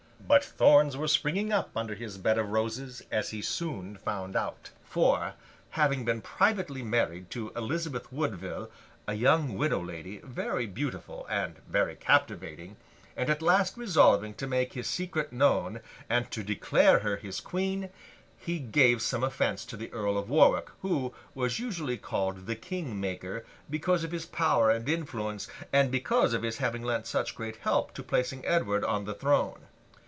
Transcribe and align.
But, 0.27 0.45
thorns 0.45 0.95
were 0.95 1.09
springing 1.09 1.51
up 1.51 1.75
under 1.75 1.93
his 1.93 2.17
bed 2.17 2.37
of 2.37 2.51
roses, 2.51 3.03
as 3.11 3.31
he 3.31 3.41
soon 3.41 3.97
found 3.97 4.33
out. 4.37 4.69
For, 4.81 5.33
having 5.71 6.05
been 6.05 6.21
privately 6.21 6.81
married 6.81 7.29
to 7.31 7.51
Elizabeth 7.53 8.09
Woodville, 8.13 8.71
a 9.09 9.15
young 9.15 9.57
widow 9.57 9.83
lady, 9.83 10.19
very 10.19 10.67
beautiful 10.67 11.27
and 11.29 11.57
very 11.67 11.97
captivating; 11.97 12.77
and 13.17 13.29
at 13.29 13.41
last 13.41 13.75
resolving 13.75 14.33
to 14.35 14.47
make 14.47 14.71
his 14.71 14.87
secret 14.87 15.33
known, 15.33 15.81
and 16.09 16.31
to 16.31 16.43
declare 16.43 16.99
her 16.99 17.17
his 17.17 17.41
Queen; 17.41 17.89
he 18.37 18.57
gave 18.57 19.01
some 19.01 19.25
offence 19.25 19.65
to 19.65 19.75
the 19.75 19.91
Earl 19.91 20.17
of 20.17 20.29
Warwick, 20.29 20.69
who 20.81 21.13
was 21.35 21.59
usually 21.59 21.97
called 21.97 22.45
the 22.45 22.55
King 22.55 23.01
Maker, 23.01 23.43
because 23.69 24.05
of 24.05 24.13
his 24.13 24.27
power 24.27 24.71
and 24.71 24.87
influence, 24.87 25.49
and 25.73 25.91
because 25.91 26.33
of 26.33 26.43
his 26.43 26.59
having 26.59 26.83
lent 26.83 27.05
such 27.05 27.35
great 27.35 27.57
help 27.57 27.93
to 27.95 28.01
placing 28.03 28.45
Edward 28.45 28.85
on 28.85 29.03
the 29.03 29.13
throne. 29.15 29.63